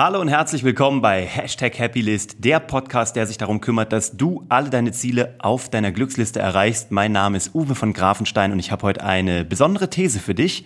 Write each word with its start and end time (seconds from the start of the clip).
Hallo 0.00 0.20
und 0.20 0.28
herzlich 0.28 0.62
willkommen 0.62 1.00
bei 1.00 1.26
Hashtag 1.26 1.76
Happylist, 1.76 2.44
der 2.44 2.60
Podcast, 2.60 3.16
der 3.16 3.26
sich 3.26 3.36
darum 3.36 3.60
kümmert, 3.60 3.92
dass 3.92 4.16
du 4.16 4.46
alle 4.48 4.70
deine 4.70 4.92
Ziele 4.92 5.34
auf 5.40 5.70
deiner 5.70 5.90
Glücksliste 5.90 6.38
erreichst. 6.38 6.92
Mein 6.92 7.10
Name 7.10 7.36
ist 7.36 7.52
Uwe 7.52 7.74
von 7.74 7.94
Grafenstein 7.94 8.52
und 8.52 8.60
ich 8.60 8.70
habe 8.70 8.84
heute 8.84 9.02
eine 9.02 9.44
besondere 9.44 9.90
These 9.90 10.20
für 10.20 10.36
dich. 10.36 10.64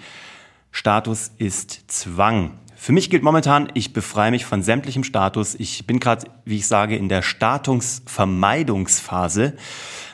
Status 0.70 1.32
ist 1.38 1.90
Zwang. 1.90 2.58
Für 2.76 2.92
mich 2.92 3.08
gilt 3.08 3.22
momentan, 3.22 3.70
ich 3.72 3.94
befreie 3.94 4.32
mich 4.32 4.44
von 4.44 4.62
sämtlichem 4.62 5.02
Status. 5.02 5.54
Ich 5.54 5.86
bin 5.86 5.98
gerade, 5.98 6.26
wie 6.44 6.58
ich 6.58 6.66
sage, 6.66 6.96
in 6.96 7.08
der 7.08 7.22
Statusvermeidungsphase, 7.22 9.54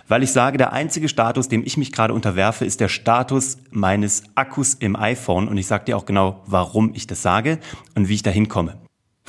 weil 0.07 0.23
ich 0.23 0.31
sage, 0.31 0.59
der 0.59 0.73
einzige 0.73 1.09
Status, 1.09 1.49
dem 1.49 1.65
ich 1.67 1.77
mich 1.77 1.91
gerade 1.91 2.15
unterwerfe, 2.15 2.65
ist 2.65 2.79
der 2.79 2.87
Status 2.87 3.59
meines 3.73 4.23
Akkus 4.37 4.75
im 4.75 4.95
iPhone. 4.95 5.49
Und 5.49 5.57
ich 5.57 5.67
sage 5.67 5.87
dir 5.87 5.97
auch 5.97 6.07
genau, 6.07 6.41
warum 6.47 6.93
ich 6.95 7.09
das 7.09 7.21
sage 7.21 7.59
und 7.97 8.09
wie 8.09 8.15
ich 8.15 8.23
da 8.23 8.31
hinkomme. 8.31 8.79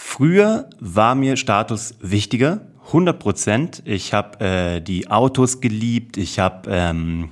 Früher 0.02 0.70
war 0.79 1.13
mir 1.13 1.36
Status 1.36 1.95
wichtiger, 1.99 2.62
100 2.88 3.20
Prozent. 3.20 3.81
Ich 3.84 4.13
habe 4.13 4.39
äh, 4.39 4.81
die 4.81 5.12
Autos 5.12 5.59
geliebt, 5.59 6.16
ich 6.16 6.39
habe 6.39 6.72
ähm, 6.72 7.31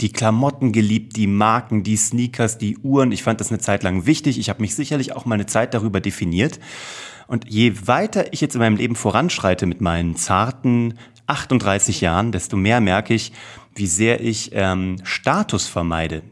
die 0.00 0.10
Klamotten 0.10 0.72
geliebt, 0.72 1.14
die 1.14 1.28
Marken, 1.28 1.84
die 1.84 1.96
Sneakers, 1.96 2.58
die 2.58 2.76
Uhren. 2.78 3.12
Ich 3.12 3.22
fand 3.22 3.40
das 3.40 3.50
eine 3.50 3.60
Zeit 3.60 3.84
lang 3.84 4.06
wichtig. 4.06 4.40
Ich 4.40 4.48
habe 4.48 4.60
mich 4.60 4.74
sicherlich 4.74 5.14
auch 5.14 5.24
mal 5.24 5.36
eine 5.36 5.46
Zeit 5.46 5.72
darüber 5.72 6.00
definiert. 6.00 6.58
Und 7.28 7.48
je 7.48 7.86
weiter 7.86 8.32
ich 8.32 8.40
jetzt 8.40 8.56
in 8.56 8.60
meinem 8.60 8.76
Leben 8.76 8.96
voranschreite 8.96 9.66
mit 9.66 9.80
meinen 9.80 10.16
zarten 10.16 10.98
38 11.28 12.00
Jahren, 12.00 12.32
desto 12.32 12.56
mehr 12.56 12.80
merke 12.80 13.14
ich, 13.14 13.30
wie 13.72 13.86
sehr 13.86 14.20
ich 14.20 14.50
ähm, 14.52 14.96
Status 15.04 15.68
vermeide. 15.68 16.22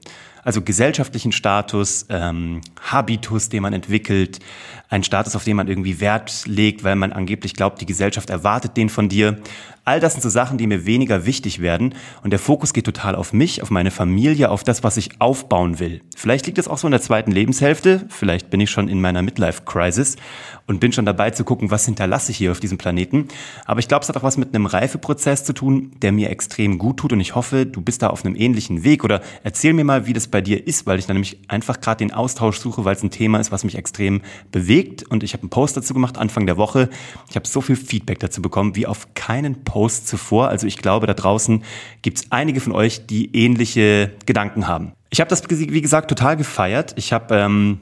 Also 0.45 0.63
gesellschaftlichen 0.63 1.33
Status, 1.33 2.07
ähm, 2.11 2.61
Habitus, 2.81 3.49
den 3.49 3.63
man 3.63 3.73
entwickelt, 3.73 4.41
ein 4.91 5.03
Status, 5.03 5.35
auf 5.35 5.45
den 5.45 5.57
man 5.57 5.67
irgendwie 5.67 6.01
Wert 6.01 6.45
legt, 6.47 6.85
weil 6.85 6.97
man 6.97 7.13
angeblich 7.13 7.55
glaubt, 7.55 7.81
die 7.81 7.87
Gesellschaft 7.87 8.31
erwartet 8.31 8.77
den 8.77 8.89
von 8.89 9.09
dir. 9.09 9.39
All 9.87 10.01
das 10.01 10.13
sind 10.13 10.23
so 10.23 10.31
Sachen, 10.31 10.57
die 10.57 10.67
mir 10.67 10.87
weniger 10.87 11.27
wichtig 11.27 11.61
werden. 11.61 11.95
Und 12.23 12.31
der 12.31 12.39
Fokus 12.39 12.73
geht 12.73 12.87
total 12.87 13.15
auf 13.15 13.35
mich, 13.35 13.63
auf 13.63 13.71
meine 13.71 13.91
Familie, 13.91 14.51
auf 14.51 14.65
das, 14.65 14.83
was 14.83 14.97
ich 14.97 15.21
aufbauen 15.21 15.79
will. 15.79 16.01
Vielleicht 16.17 16.47
liegt 16.47 16.57
es 16.57 16.69
auch 16.69 16.79
so 16.79 16.87
in 16.87 16.93
der 16.93 17.03
zweiten 17.03 17.31
Lebenshälfte. 17.31 18.07
Vielleicht 18.09 18.49
bin 18.49 18.61
ich 18.61 18.71
schon 18.71 18.89
in 18.89 19.03
meiner 19.03 19.21
Midlife-Crisis 19.21 20.17
und 20.67 20.81
bin 20.81 20.93
schon 20.93 21.05
dabei 21.05 21.33
zu 21.33 21.45
gucken, 21.45 21.71
was 21.71 21.85
hinterlasse 21.85 22.31
ich 22.31 22.39
hier 22.39 22.53
auf 22.53 22.61
diesem 22.61 22.79
Planeten. 22.79 23.29
Aber 23.67 23.79
ich 23.79 23.89
glaube, 23.89 24.05
es 24.05 24.09
hat 24.09 24.17
auch 24.17 24.23
was 24.23 24.39
mit 24.39 24.55
einem 24.55 24.65
Reifeprozess 24.65 25.45
zu 25.45 25.53
tun, 25.53 25.93
der 26.01 26.13
mir 26.13 26.31
extrem 26.31 26.79
gut 26.79 26.97
tut. 26.97 27.13
Und 27.13 27.21
ich 27.21 27.35
hoffe, 27.35 27.67
du 27.67 27.83
bist 27.83 28.01
da 28.01 28.09
auf 28.09 28.25
einem 28.25 28.37
ähnlichen 28.37 28.85
Weg. 28.85 29.05
Oder 29.05 29.21
erzähl 29.43 29.75
mir 29.75 29.85
mal, 29.85 30.07
wie 30.07 30.15
das 30.15 30.29
bei 30.35 30.41
dir 30.41 30.67
ist, 30.67 30.85
weil 30.85 30.99
ich 30.99 31.07
da 31.07 31.13
nämlich 31.13 31.39
einfach 31.47 31.81
gerade 31.81 31.99
den 31.99 32.13
Austausch 32.13 32.59
suche, 32.59 32.85
weil 32.85 32.97
es 32.97 33.05
ein 33.05 33.13
Thema 33.13 33.39
ist, 33.39 33.53
was 33.53 33.63
mich 33.63 33.77
extrem 33.77 34.21
bewegt. 34.51 35.05
Und 35.05 35.23
ich 35.23 35.33
habe 35.33 35.43
einen 35.43 35.51
Post 35.51 35.77
dazu 35.77 35.95
gemacht, 35.95 36.19
Anfang 36.19 36.45
der 36.45 36.57
Woche. 36.57 36.91
Ich 37.31 37.37
habe 37.37 37.47
so 37.47 37.61
viel 37.61 37.77
Feedback 37.77 38.19
dazu 38.19 38.43
bekommen, 38.43 38.75
wie 38.75 38.89
auf 38.89 39.15
keinen 39.15 39.63
Post 39.63 40.09
zuvor. 40.09 40.49
Also 40.49 40.67
ich 40.67 40.79
glaube, 40.79 41.07
da 41.07 41.15
draußen 41.15 41.63
gibt 42.03 42.19
es 42.19 42.33
einige 42.33 42.61
von 42.61 42.73
euch, 42.73 43.07
die 43.07 43.31
ähnliche 43.37 44.11
Gedanken 44.27 44.67
haben. 44.67 44.91
Ich 45.11 45.21
habe 45.21 45.31
das, 45.31 45.49
wie 45.49 45.81
gesagt, 45.81 46.09
total 46.09 46.37
gefeiert. 46.37 46.95
Ich 46.97 47.13
habe 47.13 47.37
ähm, 47.37 47.79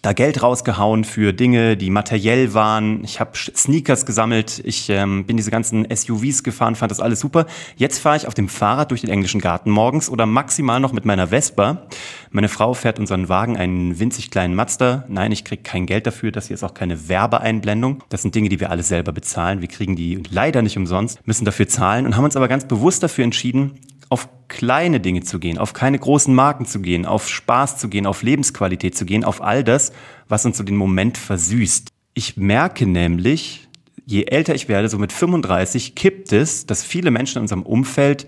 da 0.00 0.12
Geld 0.12 0.42
rausgehauen 0.42 1.04
für 1.04 1.32
Dinge, 1.32 1.76
die 1.76 1.90
materiell 1.90 2.54
waren. 2.54 3.04
Ich 3.04 3.20
habe 3.20 3.32
Sneakers 3.34 4.06
gesammelt. 4.06 4.60
Ich 4.64 4.88
ähm, 4.88 5.24
bin 5.26 5.36
diese 5.36 5.50
ganzen 5.50 5.86
SUVs 5.94 6.42
gefahren, 6.42 6.74
fand 6.74 6.90
das 6.90 7.00
alles 7.00 7.20
super. 7.20 7.46
Jetzt 7.76 7.98
fahre 7.98 8.16
ich 8.16 8.26
auf 8.26 8.34
dem 8.34 8.48
Fahrrad 8.48 8.90
durch 8.90 9.02
den 9.02 9.10
englischen 9.10 9.40
Garten 9.40 9.70
morgens 9.70 10.08
oder 10.08 10.26
maximal 10.26 10.80
noch 10.80 10.92
mit 10.92 11.04
meiner 11.04 11.28
Vespa. 11.28 11.82
Meine 12.30 12.48
Frau 12.48 12.74
fährt 12.74 12.98
unseren 12.98 13.28
Wagen, 13.28 13.56
einen 13.56 13.98
winzig 14.00 14.30
kleinen 14.30 14.54
Mazda. 14.54 15.04
Nein, 15.08 15.30
ich 15.32 15.44
kriege 15.44 15.62
kein 15.62 15.86
Geld 15.86 16.06
dafür. 16.06 16.32
Das 16.32 16.48
hier 16.48 16.54
ist 16.54 16.64
auch 16.64 16.74
keine 16.74 17.08
Werbeeinblendung. 17.08 18.02
Das 18.08 18.22
sind 18.22 18.34
Dinge, 18.34 18.48
die 18.48 18.58
wir 18.58 18.70
alle 18.70 18.82
selber 18.82 19.12
bezahlen. 19.12 19.60
Wir 19.60 19.68
kriegen 19.68 19.94
die 19.94 20.22
leider 20.30 20.62
nicht 20.62 20.76
umsonst, 20.76 21.20
müssen 21.26 21.44
dafür 21.44 21.68
zahlen 21.68 22.06
und 22.06 22.16
haben 22.16 22.24
uns 22.24 22.36
aber 22.36 22.48
ganz 22.48 22.66
bewusst 22.66 23.02
dafür 23.02 23.24
entschieden, 23.24 23.78
auf 24.12 24.28
kleine 24.48 25.00
Dinge 25.00 25.22
zu 25.22 25.38
gehen, 25.38 25.56
auf 25.56 25.72
keine 25.72 25.98
großen 25.98 26.34
Marken 26.34 26.66
zu 26.66 26.80
gehen, 26.80 27.06
auf 27.06 27.30
Spaß 27.30 27.78
zu 27.78 27.88
gehen, 27.88 28.06
auf 28.06 28.22
Lebensqualität 28.22 28.94
zu 28.94 29.06
gehen, 29.06 29.24
auf 29.24 29.40
all 29.40 29.64
das, 29.64 29.90
was 30.28 30.44
uns 30.44 30.58
so 30.58 30.64
den 30.64 30.76
Moment 30.76 31.16
versüßt. 31.16 31.88
Ich 32.12 32.36
merke 32.36 32.84
nämlich, 32.84 33.68
je 34.04 34.24
älter 34.24 34.54
ich 34.54 34.68
werde, 34.68 34.90
so 34.90 34.98
mit 34.98 35.12
35, 35.12 35.94
kippt 35.94 36.30
es, 36.32 36.66
dass 36.66 36.84
viele 36.84 37.10
Menschen 37.10 37.38
in 37.38 37.42
unserem 37.44 37.62
Umfeld 37.62 38.26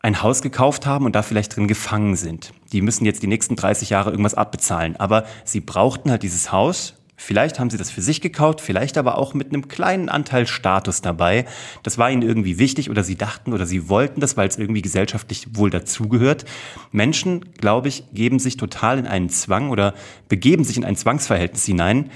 ein 0.00 0.22
Haus 0.22 0.42
gekauft 0.42 0.86
haben 0.86 1.06
und 1.06 1.16
da 1.16 1.22
vielleicht 1.22 1.56
drin 1.56 1.66
gefangen 1.66 2.14
sind. 2.14 2.52
Die 2.72 2.80
müssen 2.80 3.04
jetzt 3.04 3.24
die 3.24 3.26
nächsten 3.26 3.56
30 3.56 3.90
Jahre 3.90 4.10
irgendwas 4.10 4.34
abbezahlen. 4.34 4.94
Aber 4.96 5.24
sie 5.44 5.60
brauchten 5.60 6.12
halt 6.12 6.22
dieses 6.22 6.52
Haus 6.52 6.94
Vielleicht 7.16 7.60
haben 7.60 7.70
sie 7.70 7.76
das 7.76 7.90
für 7.90 8.02
sich 8.02 8.20
gekauft, 8.20 8.60
vielleicht 8.60 8.98
aber 8.98 9.18
auch 9.18 9.34
mit 9.34 9.48
einem 9.48 9.68
kleinen 9.68 10.08
Anteil 10.08 10.46
Status 10.46 11.00
dabei. 11.00 11.46
Das 11.82 11.96
war 11.96 12.10
ihnen 12.10 12.22
irgendwie 12.22 12.58
wichtig 12.58 12.90
oder 12.90 13.04
sie 13.04 13.16
dachten 13.16 13.52
oder 13.52 13.66
sie 13.66 13.88
wollten 13.88 14.20
das, 14.20 14.36
weil 14.36 14.48
es 14.48 14.58
irgendwie 14.58 14.82
gesellschaftlich 14.82 15.56
wohl 15.56 15.70
dazugehört. 15.70 16.44
Menschen, 16.90 17.52
glaube 17.54 17.88
ich, 17.88 18.04
geben 18.12 18.38
sich 18.40 18.56
total 18.56 18.98
in 18.98 19.06
einen 19.06 19.28
Zwang 19.28 19.70
oder 19.70 19.94
begeben 20.28 20.64
sich 20.64 20.76
in 20.76 20.84
ein 20.84 20.96
Zwangsverhältnis 20.96 21.64
hinein 21.64 22.10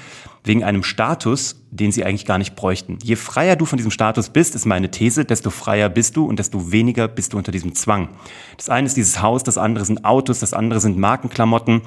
wegen 0.44 0.64
einem 0.64 0.82
Status, 0.82 1.62
den 1.70 1.92
sie 1.92 2.04
eigentlich 2.04 2.25
gar 2.25 2.38
nicht 2.38 2.56
bräuchten. 2.56 2.98
Je 3.03 3.16
freier 3.16 3.54
du 3.54 3.66
von 3.66 3.76
diesem 3.76 3.91
Status 3.91 4.31
bist, 4.31 4.54
ist 4.54 4.64
meine 4.64 4.91
These, 4.91 5.25
desto 5.25 5.50
freier 5.50 5.88
bist 5.88 6.16
du 6.16 6.25
und 6.25 6.38
desto 6.38 6.72
weniger 6.72 7.06
bist 7.06 7.32
du 7.32 7.38
unter 7.38 7.53
diesem 7.53 7.75
Zwang. 7.75 8.08
Das 8.56 8.69
eine 8.69 8.87
ist 8.87 8.97
dieses 8.97 9.20
Haus, 9.22 9.44
das 9.44 9.58
andere 9.58 9.84
sind 9.84 10.04
Autos, 10.04 10.41
das 10.41 10.54
andere 10.54 10.81
sind 10.81 10.98
Markenklamotten. 10.98 11.82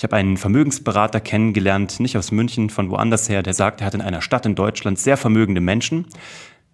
Ich 0.00 0.04
habe 0.04 0.16
einen 0.16 0.38
Vermögensberater 0.38 1.20
kennengelernt, 1.20 2.00
nicht 2.00 2.16
aus 2.16 2.32
München, 2.32 2.70
von 2.70 2.88
woanders 2.88 3.28
her, 3.28 3.42
der 3.42 3.52
sagt, 3.52 3.82
er 3.82 3.86
hat 3.86 3.92
in 3.92 4.00
einer 4.00 4.22
Stadt 4.22 4.46
in 4.46 4.54
Deutschland 4.54 4.98
sehr 4.98 5.18
vermögende 5.18 5.60
Menschen 5.60 6.06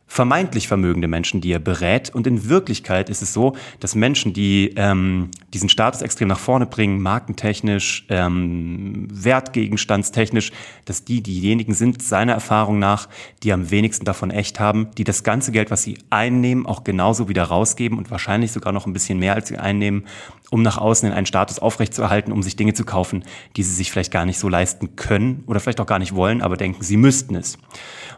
vermeintlich 0.08 0.68
vermögende 0.68 1.08
Menschen, 1.08 1.40
die 1.40 1.52
er 1.52 1.58
berät. 1.58 2.14
Und 2.14 2.26
in 2.26 2.48
Wirklichkeit 2.48 3.10
ist 3.10 3.22
es 3.22 3.32
so, 3.32 3.56
dass 3.80 3.94
Menschen, 3.94 4.32
die 4.32 4.72
ähm, 4.76 5.30
diesen 5.52 5.68
Status 5.68 6.00
extrem 6.00 6.28
nach 6.28 6.38
vorne 6.38 6.66
bringen, 6.66 7.02
markentechnisch, 7.02 8.06
ähm, 8.08 9.08
wertgegenstandstechnisch, 9.10 10.52
dass 10.84 11.04
die 11.04 11.22
diejenigen 11.22 11.74
sind, 11.74 12.02
seiner 12.02 12.34
Erfahrung 12.34 12.78
nach, 12.78 13.08
die 13.42 13.52
am 13.52 13.70
wenigsten 13.70 14.04
davon 14.04 14.30
echt 14.30 14.60
haben, 14.60 14.88
die 14.96 15.04
das 15.04 15.24
ganze 15.24 15.50
Geld, 15.50 15.70
was 15.70 15.82
sie 15.82 15.98
einnehmen, 16.08 16.66
auch 16.66 16.84
genauso 16.84 17.28
wieder 17.28 17.44
rausgeben 17.44 17.98
und 17.98 18.10
wahrscheinlich 18.10 18.52
sogar 18.52 18.72
noch 18.72 18.86
ein 18.86 18.92
bisschen 18.92 19.18
mehr, 19.18 19.34
als 19.34 19.48
sie 19.48 19.58
einnehmen, 19.58 20.06
um 20.50 20.62
nach 20.62 20.78
außen 20.78 21.08
in 21.08 21.14
einen 21.14 21.26
Status 21.26 21.58
aufrechtzuerhalten, 21.58 22.32
um 22.32 22.42
sich 22.42 22.56
Dinge 22.56 22.74
zu 22.74 22.84
kaufen, 22.84 23.24
die 23.56 23.62
sie 23.62 23.74
sich 23.74 23.90
vielleicht 23.90 24.12
gar 24.12 24.26
nicht 24.26 24.38
so 24.38 24.48
leisten 24.48 24.96
können 24.96 25.42
oder 25.46 25.60
vielleicht 25.60 25.80
auch 25.80 25.86
gar 25.86 25.98
nicht 25.98 26.14
wollen, 26.14 26.42
aber 26.42 26.56
denken, 26.56 26.82
sie 26.82 26.96
müssten 26.96 27.34
es. 27.34 27.58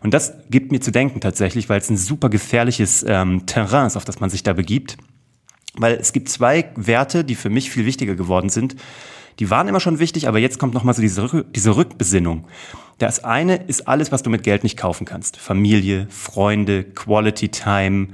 Und 0.02 0.14
das 0.14 0.34
gibt 0.50 0.70
mir 0.70 0.80
zu 0.80 0.90
denken 0.90 1.20
tatsächlich, 1.20 1.68
weil 1.68 1.80
es 1.80 1.90
ein 1.90 1.96
super 1.96 2.28
gefährliches 2.28 3.04
ähm, 3.06 3.46
Terrain 3.46 3.86
ist, 3.86 3.96
auf 3.96 4.04
das 4.04 4.20
man 4.20 4.30
sich 4.30 4.42
da 4.42 4.52
begibt. 4.52 4.96
Weil 5.74 5.94
es 5.94 6.12
gibt 6.12 6.28
zwei 6.28 6.70
Werte, 6.76 7.24
die 7.24 7.34
für 7.34 7.50
mich 7.50 7.70
viel 7.70 7.86
wichtiger 7.86 8.14
geworden 8.14 8.48
sind. 8.48 8.76
Die 9.38 9.50
waren 9.50 9.68
immer 9.68 9.80
schon 9.80 9.98
wichtig, 9.98 10.26
aber 10.26 10.38
jetzt 10.38 10.58
kommt 10.58 10.74
nochmal 10.74 10.94
so 10.94 11.02
diese, 11.02 11.44
diese 11.54 11.76
Rückbesinnung. 11.76 12.46
Das 12.98 13.22
eine 13.22 13.56
ist 13.56 13.86
alles, 13.86 14.10
was 14.10 14.22
du 14.22 14.30
mit 14.30 14.42
Geld 14.42 14.64
nicht 14.64 14.76
kaufen 14.76 15.04
kannst. 15.04 15.36
Familie, 15.36 16.08
Freunde, 16.10 16.82
Quality 16.82 17.48
Time, 17.48 18.08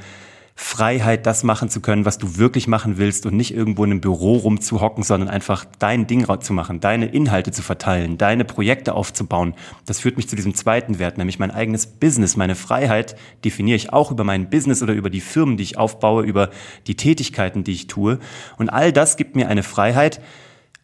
Freiheit, 0.57 1.27
das 1.27 1.43
machen 1.43 1.69
zu 1.69 1.81
können, 1.81 2.05
was 2.05 2.19
du 2.19 2.37
wirklich 2.39 2.69
machen 2.69 2.97
willst 2.97 3.27
und 3.27 3.37
nicht 3.37 3.53
irgendwo 3.53 3.85
in 3.85 3.91
einem 3.91 4.01
Büro 4.01 4.37
rumzuhocken, 4.37 5.03
sondern 5.03 5.29
einfach 5.29 5.65
dein 5.81 6.07
Ding 6.07 6.27
zu 6.41 6.53
machen, 6.53 6.79
deine 6.79 7.07
Inhalte 7.07 7.51
zu 7.51 7.63
verteilen, 7.63 8.19
deine 8.19 8.45
Projekte 8.45 8.95
aufzubauen. 8.95 9.55
Das 9.85 9.99
führt 9.99 10.17
mich 10.17 10.29
zu 10.29 10.37
diesem 10.37 10.55
zweiten 10.55 11.01
Wert, 11.01 11.19
nämlich 11.19 11.41
mein 11.41 11.51
eigenes 11.51 11.87
Business. 11.87 12.37
Meine 12.37 12.55
Freiheit 12.55 13.17
definiere 13.45 13.77
ich 13.77 13.93
auch 13.93 14.13
über 14.13 14.23
mein 14.23 14.49
Business 14.49 14.81
oder 14.81 14.95
über 14.95 15.11
die 15.11 15.21
Firmen, 15.21 15.57
die 15.57 15.65
ich 15.65 15.77
aufbaue, 15.77 16.23
über 16.23 16.51
die 16.87 16.97
Tätigkeiten, 16.97 17.65
die 17.65 17.73
ich 17.73 17.89
tue. 17.89 18.21
Und 18.57 18.69
all 18.69 18.93
das 18.93 19.17
gibt 19.17 19.35
mir 19.35 19.49
eine 19.49 19.65
Freiheit, 19.65 20.21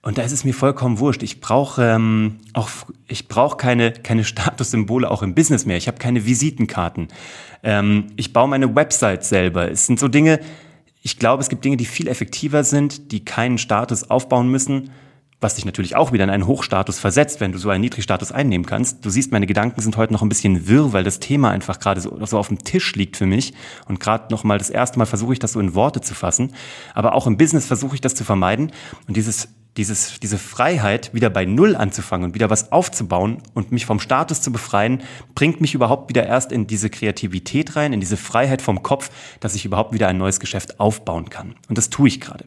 und 0.02 0.16
da 0.16 0.22
ist 0.22 0.32
es 0.32 0.44
mir 0.44 0.54
vollkommen 0.54 0.98
wurscht. 0.98 1.22
Ich 1.22 1.40
brauche 1.40 1.82
ähm, 1.82 2.38
auch, 2.54 2.70
ich 3.06 3.28
brauche 3.28 3.58
keine 3.58 3.92
keine 3.92 4.24
Statussymbole 4.24 5.10
auch 5.10 5.22
im 5.22 5.34
Business 5.34 5.66
mehr. 5.66 5.76
Ich 5.76 5.88
habe 5.88 5.98
keine 5.98 6.24
Visitenkarten. 6.24 7.08
Ähm, 7.62 8.06
ich 8.16 8.32
baue 8.32 8.48
meine 8.48 8.74
Website 8.74 9.24
selber. 9.24 9.70
Es 9.70 9.86
sind 9.86 10.00
so 10.00 10.08
Dinge. 10.08 10.40
Ich 11.02 11.18
glaube, 11.18 11.42
es 11.42 11.48
gibt 11.48 11.64
Dinge, 11.64 11.76
die 11.76 11.84
viel 11.84 12.08
effektiver 12.08 12.64
sind, 12.64 13.12
die 13.12 13.24
keinen 13.24 13.58
Status 13.58 14.10
aufbauen 14.10 14.50
müssen, 14.50 14.90
was 15.40 15.54
dich 15.54 15.64
natürlich 15.64 15.96
auch 15.96 16.12
wieder 16.12 16.24
in 16.24 16.30
einen 16.30 16.46
Hochstatus 16.46 16.98
versetzt, 16.98 17.40
wenn 17.40 17.52
du 17.52 17.58
so 17.58 17.70
einen 17.70 17.80
Niedrigstatus 17.80 18.32
einnehmen 18.32 18.66
kannst. 18.66 19.04
Du 19.04 19.10
siehst, 19.10 19.32
meine 19.32 19.46
Gedanken 19.46 19.80
sind 19.80 19.96
heute 19.96 20.12
noch 20.12 20.20
ein 20.20 20.28
bisschen 20.28 20.68
wirr, 20.68 20.92
weil 20.92 21.04
das 21.04 21.18
Thema 21.18 21.50
einfach 21.50 21.78
gerade 21.78 22.00
so, 22.00 22.18
so 22.26 22.38
auf 22.38 22.48
dem 22.48 22.58
Tisch 22.58 22.94
liegt 22.96 23.16
für 23.16 23.26
mich. 23.26 23.54
Und 23.86 24.00
gerade 24.00 24.30
noch 24.30 24.44
mal 24.44 24.58
das 24.58 24.68
erste 24.68 24.98
Mal 24.98 25.06
versuche 25.06 25.32
ich 25.34 25.38
das 25.38 25.52
so 25.52 25.60
in 25.60 25.74
Worte 25.74 26.02
zu 26.02 26.14
fassen. 26.14 26.52
Aber 26.94 27.14
auch 27.14 27.26
im 27.26 27.38
Business 27.38 27.66
versuche 27.66 27.94
ich 27.94 28.02
das 28.02 28.14
zu 28.14 28.24
vermeiden. 28.24 28.72
Und 29.08 29.16
dieses 29.16 29.48
dieses, 29.76 30.18
diese 30.20 30.38
Freiheit, 30.38 31.14
wieder 31.14 31.30
bei 31.30 31.44
Null 31.44 31.76
anzufangen 31.76 32.26
und 32.26 32.34
wieder 32.34 32.50
was 32.50 32.72
aufzubauen 32.72 33.38
und 33.54 33.72
mich 33.72 33.86
vom 33.86 34.00
Status 34.00 34.42
zu 34.42 34.52
befreien, 34.52 35.02
bringt 35.34 35.60
mich 35.60 35.74
überhaupt 35.74 36.08
wieder 36.08 36.26
erst 36.26 36.52
in 36.52 36.66
diese 36.66 36.90
Kreativität 36.90 37.76
rein, 37.76 37.92
in 37.92 38.00
diese 38.00 38.16
Freiheit 38.16 38.62
vom 38.62 38.82
Kopf, 38.82 39.10
dass 39.38 39.54
ich 39.54 39.64
überhaupt 39.64 39.92
wieder 39.92 40.08
ein 40.08 40.18
neues 40.18 40.40
Geschäft 40.40 40.80
aufbauen 40.80 41.30
kann. 41.30 41.54
Und 41.68 41.78
das 41.78 41.90
tue 41.90 42.08
ich 42.08 42.20
gerade. 42.20 42.44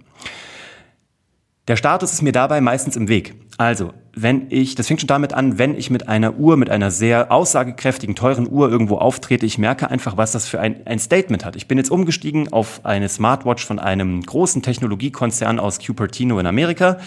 Der 1.68 1.78
Status 1.78 2.12
ist 2.12 2.22
mir 2.22 2.34
dabei 2.34 2.60
meistens 2.60 2.98
im 2.98 3.08
Weg. 3.08 3.36
Also, 3.58 3.94
wenn 4.16 4.48
ich, 4.50 4.76
das 4.76 4.88
fängt 4.88 5.02
schon 5.02 5.08
damit 5.08 5.34
an, 5.34 5.58
wenn 5.58 5.76
ich 5.76 5.90
mit 5.90 6.08
einer 6.08 6.36
Uhr, 6.38 6.56
mit 6.56 6.70
einer 6.70 6.92
sehr 6.92 7.32
aussagekräftigen, 7.32 8.16
teuren 8.16 8.48
Uhr 8.50 8.70
irgendwo 8.70 8.98
auftrete, 8.98 9.46
ich 9.46 9.58
merke 9.58 9.90
einfach, 9.90 10.18
was 10.18 10.32
das 10.32 10.48
für 10.48 10.60
ein, 10.60 10.86
ein 10.86 11.00
Statement 11.00 11.44
hat. 11.44 11.56
Ich 11.56 11.68
bin 11.68 11.80
jetzt 11.80 11.90
umgestiegen 11.90 12.54
auf 12.54 12.82
eine 12.84 13.10
Smartwatch 13.10 13.66
von 13.66 13.80
einem 13.80 14.22
großen 14.22 14.62
Technologiekonzern 14.62 15.60
aus 15.60 15.80
Cupertino 15.80 16.38
in 16.40 16.46
Amerika. 16.46 17.00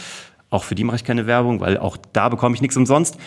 Auch 0.50 0.64
für 0.64 0.74
die 0.74 0.82
mache 0.82 0.96
ich 0.96 1.04
keine 1.04 1.26
Werbung, 1.28 1.60
weil 1.60 1.78
auch 1.78 1.96
da 2.12 2.28
bekomme 2.28 2.56
ich 2.56 2.60
nichts 2.60 2.76
umsonst. 2.76 3.18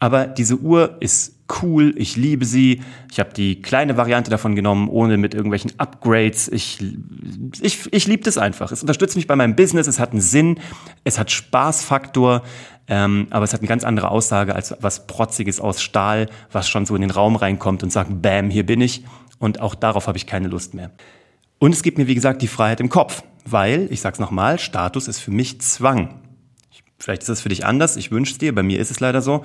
Aber 0.00 0.26
diese 0.26 0.56
Uhr 0.56 0.96
ist 1.00 1.36
cool, 1.62 1.94
ich 1.96 2.16
liebe 2.16 2.44
sie. 2.44 2.80
Ich 3.12 3.20
habe 3.20 3.32
die 3.34 3.60
kleine 3.60 3.96
Variante 3.96 4.30
davon 4.30 4.54
genommen, 4.54 4.88
ohne 4.88 5.18
mit 5.18 5.34
irgendwelchen 5.34 5.72
Upgrades. 5.78 6.48
Ich, 6.48 6.78
ich, 7.60 7.92
ich 7.92 8.06
liebe 8.06 8.22
das 8.22 8.38
einfach. 8.38 8.72
Es 8.72 8.80
unterstützt 8.80 9.16
mich 9.16 9.26
bei 9.26 9.36
meinem 9.36 9.56
Business, 9.56 9.86
es 9.86 9.98
hat 9.98 10.12
einen 10.12 10.22
Sinn, 10.22 10.58
es 11.04 11.18
hat 11.18 11.30
Spaßfaktor, 11.30 12.42
ähm, 12.88 13.26
aber 13.30 13.44
es 13.44 13.52
hat 13.52 13.60
eine 13.60 13.68
ganz 13.68 13.84
andere 13.84 14.10
Aussage 14.10 14.54
als 14.54 14.74
was 14.80 15.06
Protziges 15.06 15.60
aus 15.60 15.82
Stahl, 15.82 16.28
was 16.50 16.68
schon 16.68 16.86
so 16.86 16.94
in 16.94 17.02
den 17.02 17.10
Raum 17.10 17.36
reinkommt 17.36 17.82
und 17.82 17.90
sagt, 17.90 18.22
Bam, 18.22 18.48
hier 18.48 18.64
bin 18.64 18.80
ich. 18.80 19.04
Und 19.38 19.60
auch 19.60 19.74
darauf 19.74 20.06
habe 20.06 20.18
ich 20.18 20.26
keine 20.26 20.48
Lust 20.48 20.74
mehr. 20.74 20.90
Und 21.58 21.74
es 21.74 21.82
gibt 21.82 21.98
mir, 21.98 22.06
wie 22.06 22.14
gesagt, 22.14 22.40
die 22.40 22.48
Freiheit 22.48 22.80
im 22.80 22.88
Kopf, 22.88 23.22
weil, 23.44 23.86
ich 23.90 24.00
sag's 24.00 24.18
nochmal, 24.18 24.58
Status 24.58 25.08
ist 25.08 25.18
für 25.18 25.30
mich 25.30 25.60
Zwang. 25.60 26.20
Vielleicht 27.00 27.22
ist 27.22 27.30
das 27.30 27.40
für 27.40 27.48
dich 27.48 27.64
anders, 27.64 27.96
ich 27.96 28.10
wünsche 28.10 28.32
es 28.32 28.38
dir, 28.38 28.54
bei 28.54 28.62
mir 28.62 28.78
ist 28.78 28.90
es 28.90 29.00
leider 29.00 29.22
so. 29.22 29.42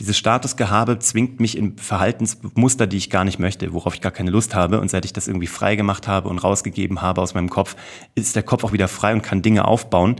Dieses 0.00 0.16
Statusgehabe 0.16 0.98
zwingt 1.00 1.38
mich 1.38 1.58
in 1.58 1.76
Verhaltensmuster, 1.76 2.86
die 2.86 2.96
ich 2.96 3.10
gar 3.10 3.24
nicht 3.24 3.38
möchte, 3.38 3.74
worauf 3.74 3.94
ich 3.94 4.00
gar 4.00 4.10
keine 4.10 4.30
Lust 4.30 4.54
habe. 4.54 4.80
Und 4.80 4.90
seit 4.90 5.04
ich 5.04 5.12
das 5.12 5.28
irgendwie 5.28 5.46
frei 5.46 5.76
gemacht 5.76 6.08
habe 6.08 6.30
und 6.30 6.38
rausgegeben 6.38 7.02
habe 7.02 7.20
aus 7.20 7.34
meinem 7.34 7.50
Kopf, 7.50 7.76
ist 8.14 8.34
der 8.36 8.42
Kopf 8.42 8.64
auch 8.64 8.72
wieder 8.72 8.88
frei 8.88 9.12
und 9.12 9.20
kann 9.20 9.42
Dinge 9.42 9.66
aufbauen. 9.66 10.16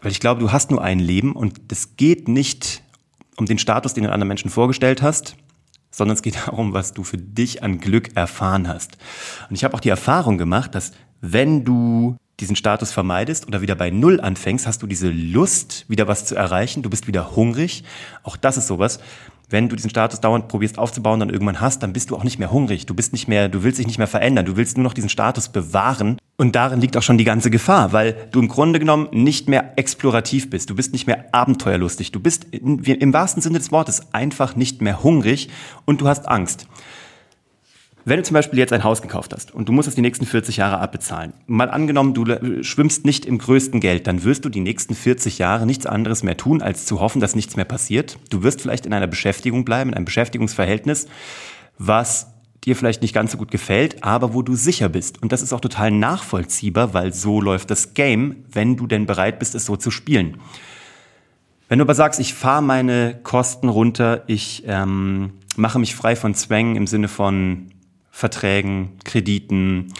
Weil 0.00 0.12
ich 0.12 0.20
glaube, 0.20 0.40
du 0.40 0.50
hast 0.50 0.70
nur 0.70 0.82
ein 0.82 0.98
Leben 0.98 1.32
und 1.32 1.60
es 1.70 1.94
geht 1.96 2.26
nicht 2.26 2.82
um 3.36 3.44
den 3.44 3.58
Status, 3.58 3.92
den 3.92 4.04
du 4.04 4.12
anderen 4.12 4.28
Menschen 4.28 4.50
vorgestellt 4.50 5.02
hast, 5.02 5.36
sondern 5.90 6.16
es 6.16 6.22
geht 6.22 6.36
darum, 6.46 6.72
was 6.72 6.94
du 6.94 7.04
für 7.04 7.18
dich 7.18 7.62
an 7.62 7.80
Glück 7.80 8.16
erfahren 8.16 8.66
hast. 8.66 8.96
Und 9.50 9.56
ich 9.56 9.64
habe 9.64 9.74
auch 9.74 9.80
die 9.80 9.90
Erfahrung 9.90 10.38
gemacht, 10.38 10.74
dass 10.74 10.92
wenn 11.20 11.66
du 11.66 12.16
diesen 12.42 12.56
Status 12.56 12.92
vermeidest 12.92 13.46
oder 13.46 13.62
wieder 13.62 13.74
bei 13.74 13.90
Null 13.90 14.20
anfängst, 14.20 14.66
hast 14.66 14.82
du 14.82 14.86
diese 14.86 15.08
Lust, 15.08 15.86
wieder 15.88 16.08
was 16.08 16.26
zu 16.26 16.34
erreichen. 16.34 16.82
Du 16.82 16.90
bist 16.90 17.06
wieder 17.06 17.34
hungrig. 17.36 17.84
Auch 18.22 18.36
das 18.36 18.56
ist 18.56 18.66
sowas. 18.66 18.98
Wenn 19.48 19.68
du 19.68 19.76
diesen 19.76 19.90
Status 19.90 20.20
dauernd 20.20 20.48
probierst 20.48 20.78
aufzubauen, 20.78 21.20
dann 21.20 21.30
irgendwann 21.30 21.60
hast, 21.60 21.82
dann 21.82 21.92
bist 21.92 22.10
du 22.10 22.16
auch 22.16 22.24
nicht 22.24 22.38
mehr 22.38 22.50
hungrig. 22.50 22.86
Du 22.86 22.94
bist 22.94 23.12
nicht 23.12 23.28
mehr, 23.28 23.48
du 23.48 23.62
willst 23.62 23.78
dich 23.78 23.86
nicht 23.86 23.98
mehr 23.98 24.06
verändern. 24.06 24.46
Du 24.46 24.56
willst 24.56 24.76
nur 24.76 24.84
noch 24.84 24.94
diesen 24.94 25.10
Status 25.10 25.50
bewahren. 25.50 26.18
Und 26.38 26.56
darin 26.56 26.80
liegt 26.80 26.96
auch 26.96 27.02
schon 27.02 27.18
die 27.18 27.24
ganze 27.24 27.50
Gefahr, 27.50 27.92
weil 27.92 28.28
du 28.32 28.40
im 28.40 28.48
Grunde 28.48 28.78
genommen 28.78 29.08
nicht 29.12 29.48
mehr 29.48 29.74
explorativ 29.76 30.50
bist. 30.50 30.70
Du 30.70 30.74
bist 30.74 30.92
nicht 30.92 31.06
mehr 31.06 31.26
abenteuerlustig. 31.32 32.12
Du 32.12 32.20
bist 32.20 32.46
im 32.50 33.12
wahrsten 33.12 33.42
Sinne 33.42 33.58
des 33.58 33.70
Wortes 33.70 34.12
einfach 34.12 34.56
nicht 34.56 34.80
mehr 34.80 35.02
hungrig 35.02 35.50
und 35.84 36.00
du 36.00 36.08
hast 36.08 36.26
Angst. 36.28 36.66
Wenn 38.04 38.16
du 38.16 38.24
zum 38.24 38.34
Beispiel 38.34 38.58
jetzt 38.58 38.72
ein 38.72 38.82
Haus 38.82 39.00
gekauft 39.00 39.32
hast 39.32 39.54
und 39.54 39.68
du 39.68 39.72
musst 39.72 39.86
es 39.86 39.94
die 39.94 40.00
nächsten 40.00 40.26
40 40.26 40.56
Jahre 40.56 40.78
abbezahlen, 40.78 41.34
mal 41.46 41.70
angenommen, 41.70 42.14
du 42.14 42.62
schwimmst 42.64 43.04
nicht 43.04 43.24
im 43.24 43.38
größten 43.38 43.78
Geld, 43.78 44.08
dann 44.08 44.24
wirst 44.24 44.44
du 44.44 44.48
die 44.48 44.60
nächsten 44.60 44.94
40 44.94 45.38
Jahre 45.38 45.66
nichts 45.66 45.86
anderes 45.86 46.24
mehr 46.24 46.36
tun, 46.36 46.62
als 46.62 46.84
zu 46.84 47.00
hoffen, 47.00 47.20
dass 47.20 47.36
nichts 47.36 47.54
mehr 47.54 47.64
passiert. 47.64 48.18
Du 48.30 48.42
wirst 48.42 48.60
vielleicht 48.60 48.86
in 48.86 48.92
einer 48.92 49.06
Beschäftigung 49.06 49.64
bleiben, 49.64 49.90
in 49.90 49.96
einem 49.96 50.04
Beschäftigungsverhältnis, 50.04 51.06
was 51.78 52.28
dir 52.64 52.74
vielleicht 52.74 53.02
nicht 53.02 53.14
ganz 53.14 53.32
so 53.32 53.38
gut 53.38 53.50
gefällt, 53.50 54.02
aber 54.02 54.34
wo 54.34 54.42
du 54.42 54.56
sicher 54.56 54.88
bist. 54.88 55.22
Und 55.22 55.32
das 55.32 55.42
ist 55.42 55.52
auch 55.52 55.60
total 55.60 55.90
nachvollziehbar, 55.90 56.94
weil 56.94 57.12
so 57.12 57.40
läuft 57.40 57.70
das 57.70 57.94
Game, 57.94 58.44
wenn 58.50 58.76
du 58.76 58.86
denn 58.86 59.06
bereit 59.06 59.38
bist, 59.38 59.54
es 59.54 59.64
so 59.64 59.76
zu 59.76 59.90
spielen. 59.90 60.38
Wenn 61.68 61.78
du 61.78 61.84
aber 61.84 61.94
sagst, 61.94 62.20
ich 62.20 62.34
fahre 62.34 62.62
meine 62.62 63.18
Kosten 63.22 63.68
runter, 63.68 64.24
ich 64.26 64.64
ähm, 64.66 65.32
mache 65.56 65.78
mich 65.78 65.94
frei 65.94 66.16
von 66.16 66.34
Zwängen 66.34 66.76
im 66.76 66.86
Sinne 66.86 67.08
von 67.08 67.71
Verträgen, 68.12 68.98
Krediten, 69.04 69.92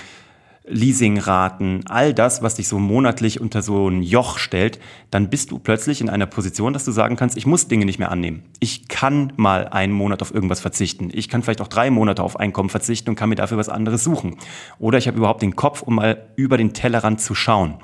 Leasingraten, 0.64 1.84
all 1.88 2.14
das, 2.14 2.40
was 2.42 2.54
dich 2.54 2.68
so 2.68 2.78
monatlich 2.78 3.40
unter 3.40 3.62
so 3.62 3.88
ein 3.88 4.02
Joch 4.02 4.38
stellt, 4.38 4.78
dann 5.10 5.28
bist 5.28 5.50
du 5.50 5.58
plötzlich 5.58 6.00
in 6.00 6.08
einer 6.08 6.26
Position, 6.26 6.72
dass 6.72 6.84
du 6.84 6.92
sagen 6.92 7.16
kannst, 7.16 7.36
ich 7.36 7.46
muss 7.46 7.66
Dinge 7.66 7.84
nicht 7.84 7.98
mehr 7.98 8.12
annehmen. 8.12 8.44
Ich 8.60 8.86
kann 8.86 9.32
mal 9.36 9.66
einen 9.66 9.92
Monat 9.92 10.22
auf 10.22 10.32
irgendwas 10.32 10.60
verzichten. 10.60 11.10
Ich 11.12 11.28
kann 11.28 11.42
vielleicht 11.42 11.62
auch 11.62 11.68
drei 11.68 11.90
Monate 11.90 12.22
auf 12.22 12.38
Einkommen 12.38 12.68
verzichten 12.68 13.10
und 13.10 13.16
kann 13.16 13.28
mir 13.28 13.34
dafür 13.34 13.58
was 13.58 13.68
anderes 13.68 14.04
suchen. 14.04 14.36
Oder 14.78 14.98
ich 14.98 15.08
habe 15.08 15.18
überhaupt 15.18 15.42
den 15.42 15.56
Kopf, 15.56 15.82
um 15.82 15.96
mal 15.96 16.28
über 16.36 16.58
den 16.58 16.74
Tellerrand 16.74 17.20
zu 17.20 17.34
schauen. 17.34 17.74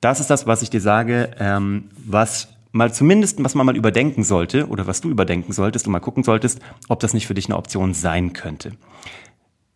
Das 0.00 0.18
ist 0.18 0.28
das, 0.28 0.46
was 0.46 0.62
ich 0.62 0.70
dir 0.70 0.80
sage, 0.80 1.30
ähm, 1.38 1.90
was 1.96 2.48
mal 2.72 2.92
zumindest, 2.92 3.42
was 3.42 3.54
man 3.54 3.64
mal 3.64 3.76
überdenken 3.76 4.24
sollte 4.24 4.68
oder 4.68 4.86
was 4.86 5.00
du 5.00 5.08
überdenken 5.08 5.52
solltest 5.52 5.86
und 5.86 5.92
mal 5.92 6.00
gucken 6.00 6.24
solltest, 6.24 6.60
ob 6.88 7.00
das 7.00 7.14
nicht 7.14 7.26
für 7.26 7.34
dich 7.34 7.46
eine 7.46 7.56
Option 7.56 7.94
sein 7.94 8.32
könnte. 8.32 8.72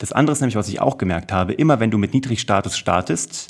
Das 0.00 0.12
andere 0.12 0.32
ist 0.32 0.40
nämlich, 0.40 0.56
was 0.56 0.68
ich 0.68 0.80
auch 0.80 0.96
gemerkt 0.96 1.30
habe, 1.30 1.52
immer 1.52 1.78
wenn 1.78 1.90
du 1.90 1.98
mit 1.98 2.14
Niedrigstatus 2.14 2.78
startest, 2.78 3.48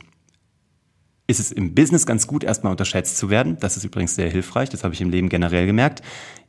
ist 1.29 1.38
es 1.38 1.52
im 1.52 1.76
Business 1.76 2.06
ganz 2.06 2.26
gut, 2.26 2.43
erstmal 2.43 2.73
unterschätzt 2.73 3.19
zu 3.19 3.31
werden. 3.31 3.56
Das 3.61 3.76
ist 3.76 3.85
übrigens 3.85 4.17
sehr 4.17 4.29
hilfreich, 4.29 4.69
das 4.69 4.82
habe 4.82 4.93
ich 4.93 5.00
im 5.00 5.11
Leben 5.11 5.29
generell 5.29 5.67
gemerkt 5.67 6.02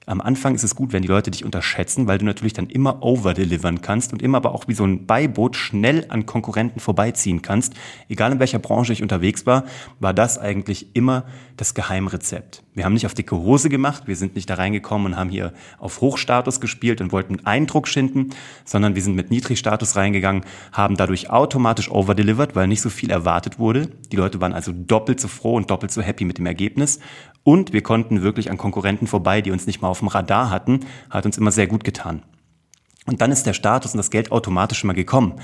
am 0.07 0.19
Anfang 0.19 0.55
ist 0.55 0.63
es 0.63 0.75
gut, 0.75 0.93
wenn 0.93 1.03
die 1.03 1.07
Leute 1.07 1.29
dich 1.29 1.45
unterschätzen, 1.45 2.07
weil 2.07 2.17
du 2.17 2.25
natürlich 2.25 2.53
dann 2.53 2.67
immer 2.67 3.03
overdelivern 3.03 3.81
kannst 3.81 4.13
und 4.13 4.21
immer 4.21 4.37
aber 4.37 4.55
auch 4.55 4.67
wie 4.67 4.73
so 4.73 4.83
ein 4.83 5.05
Beiboot 5.05 5.55
schnell 5.55 6.05
an 6.09 6.25
Konkurrenten 6.25 6.79
vorbeiziehen 6.79 7.43
kannst. 7.43 7.75
Egal 8.09 8.31
in 8.31 8.39
welcher 8.39 8.57
Branche 8.57 8.93
ich 8.93 9.03
unterwegs 9.03 9.45
war, 9.45 9.65
war 9.99 10.13
das 10.13 10.39
eigentlich 10.39 10.95
immer 10.95 11.25
das 11.55 11.75
Geheimrezept. 11.75 12.63
Wir 12.73 12.85
haben 12.85 12.93
nicht 12.93 13.05
auf 13.05 13.13
dicke 13.13 13.35
Hose 13.35 13.69
gemacht, 13.69 14.03
wir 14.07 14.15
sind 14.15 14.35
nicht 14.35 14.49
da 14.49 14.55
reingekommen 14.55 15.13
und 15.13 15.19
haben 15.19 15.29
hier 15.29 15.53
auf 15.77 16.01
Hochstatus 16.01 16.59
gespielt 16.59 17.01
und 17.01 17.11
wollten 17.11 17.45
Eindruck 17.45 17.87
schinden, 17.87 18.31
sondern 18.65 18.95
wir 18.95 19.03
sind 19.03 19.15
mit 19.15 19.29
Niedrigstatus 19.29 19.95
reingegangen, 19.97 20.45
haben 20.71 20.97
dadurch 20.97 21.29
automatisch 21.29 21.91
overdelivered, 21.91 22.55
weil 22.55 22.67
nicht 22.67 22.81
so 22.81 22.89
viel 22.89 23.11
erwartet 23.11 23.59
wurde. 23.59 23.89
Die 24.11 24.15
Leute 24.15 24.41
waren 24.41 24.53
also 24.53 24.71
doppelt 24.71 25.19
so 25.19 25.27
froh 25.27 25.55
und 25.55 25.69
doppelt 25.69 25.91
so 25.91 26.01
happy 26.01 26.25
mit 26.25 26.39
dem 26.39 26.45
Ergebnis 26.47 26.99
und 27.43 27.73
wir 27.73 27.81
konnten 27.81 28.21
wirklich 28.21 28.51
an 28.51 28.57
Konkurrenten 28.57 29.07
vorbei, 29.07 29.41
die 29.41 29.51
uns 29.51 29.65
nicht 29.65 29.81
mal 29.81 29.87
auf 29.87 30.00
dem 30.01 30.09
Radar 30.09 30.49
hatten, 30.49 30.81
hat 31.09 31.25
uns 31.25 31.37
immer 31.37 31.51
sehr 31.51 31.67
gut 31.67 31.83
getan. 31.83 32.23
Und 33.05 33.21
dann 33.21 33.31
ist 33.31 33.45
der 33.45 33.53
Status 33.53 33.93
und 33.93 33.97
das 33.97 34.11
Geld 34.11 34.31
automatisch 34.31 34.83
immer 34.83 34.93
gekommen. 34.93 35.35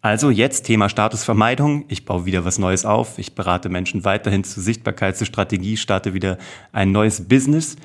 Also 0.00 0.30
jetzt 0.30 0.62
Thema 0.62 0.88
Statusvermeidung. 0.88 1.84
Ich 1.88 2.04
baue 2.04 2.24
wieder 2.24 2.44
was 2.44 2.58
Neues 2.58 2.84
auf. 2.84 3.18
Ich 3.18 3.34
berate 3.34 3.68
Menschen 3.68 4.04
weiterhin 4.04 4.44
zur 4.44 4.62
Sichtbarkeit, 4.62 5.16
zur 5.16 5.26
Strategie, 5.26 5.76
starte 5.76 6.14
wieder 6.14 6.38
ein 6.72 6.92
neues 6.92 7.28
Business. 7.28 7.76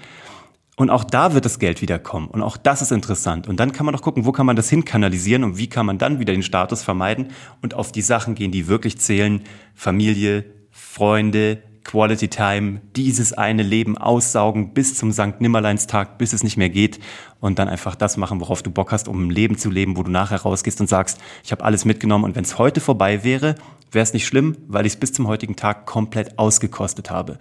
Und 0.75 0.89
auch 0.89 1.04
da 1.04 1.33
wird 1.33 1.45
das 1.45 1.60
Geld 1.60 1.81
wieder 1.81 2.00
kommen. 2.00 2.27
Und 2.27 2.42
auch 2.42 2.57
das 2.57 2.81
ist 2.81 2.92
interessant. 2.92 3.48
Und 3.48 3.60
dann 3.60 3.71
kann 3.71 3.86
man 3.86 3.93
doch 3.93 4.01
gucken, 4.01 4.25
wo 4.25 4.32
kann 4.32 4.46
man 4.46 4.55
das 4.55 4.70
hinkanalisieren 4.70 5.43
und 5.43 5.58
wie 5.58 5.67
kann 5.67 5.86
man 5.86 5.98
dann 5.98 6.20
wieder 6.20 6.34
den 6.34 6.43
Status 6.43 6.82
vermeiden 6.82 7.27
und 7.62 7.75
auf 7.75 7.91
die 7.91 8.01
Sachen 8.01 8.34
gehen, 8.34 8.51
die 8.51 8.67
wirklich 8.67 9.00
zählen. 9.00 9.43
Familie, 9.75 10.46
Freunde, 10.72 11.62
Quality 11.84 12.30
Time, 12.30 12.82
dieses 12.96 13.34
eine 13.34 13.63
Leben 13.63 13.98
aussaugen 13.98 14.74
bis 14.74 14.96
zum 14.96 15.12
Sankt 15.12 15.42
Nimmerleinstag, 15.42 16.18
bis 16.18 16.34
es 16.34 16.44
nicht 16.44 16.58
mehr 16.58 16.70
geht 16.70 17.00
und 17.40 17.60
dann 17.60 17.68
einfach 17.68 17.96
das 17.96 18.18
machen, 18.18 18.40
worauf 18.40 18.63
du 18.63 18.72
Bock 18.72 18.92
hast, 18.92 19.08
um 19.08 19.28
ein 19.28 19.30
Leben 19.30 19.58
zu 19.58 19.70
leben, 19.70 19.98
wo 19.98 20.04
du 20.04 20.12
nachher 20.12 20.42
rausgehst 20.42 20.80
und 20.82 20.88
sagst, 20.88 21.20
ich 21.44 21.52
habe 21.52 21.63
alles 21.63 21.86
mitgenommen 21.86 22.24
und 22.24 22.36
wenn 22.36 22.44
es 22.44 22.58
heute 22.58 22.80
vorbei 22.80 23.24
wäre, 23.24 23.56
wäre 23.92 24.04
es 24.04 24.13
nicht 24.13 24.25
schlimm, 24.25 24.58
weil 24.68 24.86
ich 24.86 24.94
es 24.94 25.00
bis 25.00 25.13
zum 25.13 25.28
heutigen 25.28 25.56
Tag 25.56 25.86
komplett 25.86 26.40
ausgekostet 26.40 27.12
habe. 27.12 27.38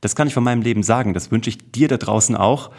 Das 0.00 0.16
kann 0.16 0.28
ich 0.28 0.34
von 0.34 0.44
meinem 0.44 0.62
Leben 0.62 0.82
sagen, 0.82 1.12
das 1.12 1.30
wünsche 1.30 1.50
ich 1.50 1.72
dir 1.72 1.88
da 1.88 1.96
draußen 1.96 2.36
auch. 2.36 2.70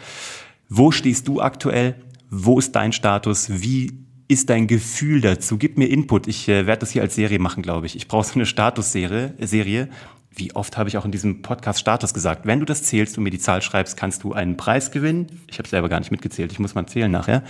Wo 0.68 0.90
stehst 0.90 1.28
du 1.28 1.40
aktuell? 1.40 1.94
Wo 2.30 2.58
ist 2.58 2.72
dein 2.72 2.92
Status? 2.92 3.48
Wie 3.62 3.92
ist 4.28 4.50
dein 4.50 4.66
Gefühl 4.66 5.20
dazu? 5.20 5.58
Gib 5.58 5.78
mir 5.78 5.86
Input. 5.86 6.26
Ich 6.26 6.48
äh, 6.48 6.66
werde 6.66 6.80
das 6.80 6.90
hier 6.90 7.02
als 7.02 7.14
Serie 7.14 7.38
machen, 7.38 7.62
glaube 7.62 7.86
ich. 7.86 7.94
Ich 7.94 8.08
brauche 8.08 8.26
so 8.26 8.34
eine 8.34 8.46
Statusserie, 8.46 9.34
Serie, 9.40 9.88
wie 10.34 10.54
oft 10.54 10.76
habe 10.78 10.88
ich 10.88 10.96
auch 10.96 11.04
in 11.04 11.12
diesem 11.12 11.42
Podcast 11.42 11.80
Status 11.80 12.14
gesagt, 12.14 12.46
wenn 12.46 12.60
du 12.60 12.66
das 12.66 12.82
zählst 12.82 13.18
und 13.18 13.24
mir 13.24 13.30
die 13.30 13.38
Zahl 13.38 13.62
schreibst, 13.62 13.96
kannst 13.96 14.24
du 14.24 14.32
einen 14.32 14.56
Preis 14.56 14.90
gewinnen. 14.90 15.40
Ich 15.50 15.58
habe 15.58 15.68
selber 15.68 15.88
gar 15.88 15.98
nicht 16.00 16.10
mitgezählt, 16.10 16.52
ich 16.52 16.58
muss 16.58 16.74
mal 16.74 16.86
zählen 16.86 17.10
nachher. 17.10 17.42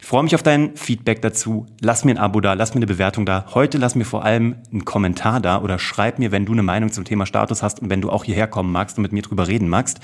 Ich 0.00 0.06
freue 0.06 0.22
mich 0.22 0.34
auf 0.34 0.42
dein 0.42 0.76
Feedback 0.76 1.22
dazu. 1.22 1.66
Lass 1.80 2.04
mir 2.04 2.12
ein 2.12 2.18
Abo 2.18 2.40
da, 2.40 2.54
lass 2.54 2.74
mir 2.74 2.78
eine 2.78 2.86
Bewertung 2.86 3.26
da. 3.26 3.44
Heute 3.54 3.78
lass 3.78 3.94
mir 3.94 4.04
vor 4.04 4.24
allem 4.24 4.56
einen 4.72 4.84
Kommentar 4.84 5.40
da 5.40 5.60
oder 5.60 5.78
schreib 5.78 6.18
mir, 6.18 6.32
wenn 6.32 6.46
du 6.46 6.52
eine 6.52 6.62
Meinung 6.62 6.90
zum 6.90 7.04
Thema 7.04 7.26
Status 7.26 7.62
hast 7.62 7.80
und 7.80 7.90
wenn 7.90 8.00
du 8.00 8.10
auch 8.10 8.24
hierher 8.24 8.48
kommen 8.48 8.72
magst 8.72 8.96
und 8.96 9.02
mit 9.02 9.12
mir 9.12 9.22
drüber 9.22 9.46
reden 9.46 9.68
magst. 9.68 10.00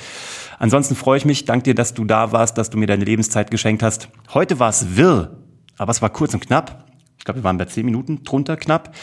Ansonsten 0.59 0.95
freue 0.95 1.17
ich 1.19 1.25
mich, 1.25 1.45
danke 1.47 1.65
dir, 1.65 1.75
dass 1.75 1.95
du 1.95 2.05
da 2.05 2.31
warst, 2.31 2.59
dass 2.59 2.71
du 2.71 2.79
mir 2.79 2.87
deine 2.87 3.05
Lebenszeit 3.05 3.51
geschenkt 3.51 3.83
hast. 3.83 4.09
Heute 4.33 4.61
war 4.61 4.69
es 4.69 4.97
wirr, 4.97 5.39
aber 5.79 5.91
es 5.91 6.03
war 6.03 6.11
kurz 6.11 6.35
und 6.35 6.41
knapp. 6.41 6.85
Ich 7.19 7.25
glaube, 7.25 7.41
wir 7.41 7.45
waren 7.45 7.59
bei 7.59 7.65
zehn 7.65 7.87
Minuten 7.87 8.23
drunter 8.23 8.57
knapp. 8.57 8.95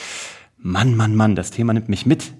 Mann, 0.58 0.96
Mann, 0.96 1.16
Mann, 1.16 1.36
das 1.36 1.52
Thema 1.52 1.74
nimmt 1.74 1.90
mich 1.90 2.06
mit. 2.06 2.34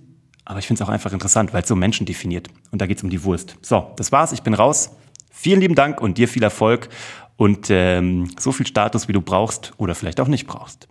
Aber 0.46 0.60
ich 0.60 0.68
finde 0.68 0.84
es 0.84 0.88
auch 0.88 0.92
einfach 0.92 1.14
interessant, 1.14 1.54
weil 1.54 1.64
es 1.64 1.68
so 1.68 1.76
Menschen 1.76 2.06
definiert. 2.06 2.50
Und 2.72 2.82
da 2.82 2.86
geht 2.86 2.98
es 2.98 3.04
um 3.04 3.10
die 3.10 3.24
Wurst. 3.24 3.58
So, 3.62 3.92
das 3.96 4.12
war's. 4.12 4.32
Ich 4.34 4.44
bin 4.44 4.54
raus. 4.54 4.92
Vielen 5.32 5.62
lieben 5.62 5.76
Dank 5.76 6.02
und 6.02 6.18
dir 6.18 6.28
viel 6.28 6.44
Erfolg 6.44 6.90
und 7.38 7.68
ähm, 7.70 8.30
so 8.38 8.52
viel 8.52 8.68
Status, 8.68 9.08
wie 9.08 9.14
du 9.14 9.22
brauchst 9.22 9.74
oder 9.78 9.96
vielleicht 9.96 10.20
auch 10.20 10.28
nicht 10.28 10.48
brauchst. 10.48 10.88